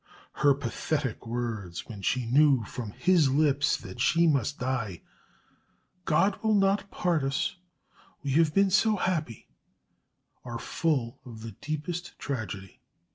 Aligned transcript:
Her 0.37 0.55
pathetic 0.55 1.27
words, 1.27 1.87
when 1.87 2.01
she 2.01 2.25
knew 2.25 2.63
from 2.63 2.89
his 2.89 3.29
lips 3.29 3.77
that 3.77 4.01
she 4.01 4.25
must 4.25 4.57
die, 4.57 5.03
"God 6.05 6.41
will 6.41 6.55
not 6.55 6.89
part 6.89 7.21
us 7.23 7.55
we 8.23 8.31
have 8.31 8.51
been 8.51 8.71
so 8.71 8.95
happy," 8.95 9.47
are 10.43 10.57
full 10.57 11.19
of 11.23 11.43
the 11.43 11.51
deepest 11.51 12.17
tragedy. 12.17 12.81